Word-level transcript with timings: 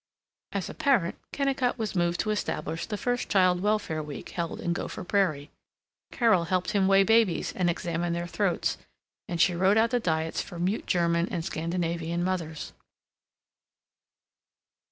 As 0.51 0.67
a 0.67 0.73
parent, 0.73 1.15
Kennicott 1.31 1.77
was 1.77 1.93
moved 1.95 2.21
to 2.21 2.31
establish 2.31 2.87
the 2.87 2.97
first 2.97 3.29
child 3.29 3.61
welfare 3.61 4.01
week 4.01 4.29
held 4.29 4.59
in 4.59 4.73
Gopher 4.73 5.03
Prairie. 5.03 5.51
Carol 6.11 6.45
helped 6.45 6.71
him 6.71 6.87
weigh 6.87 7.03
babies 7.03 7.53
and 7.53 7.69
examine 7.69 8.11
their 8.13 8.25
throats, 8.25 8.79
and 9.27 9.39
she 9.39 9.53
wrote 9.53 9.77
out 9.77 9.91
the 9.91 9.99
diets 9.99 10.41
for 10.41 10.57
mute 10.57 10.87
German 10.87 11.27
and 11.29 11.45
Scandinavian 11.45 12.23
mothers. 12.23 12.73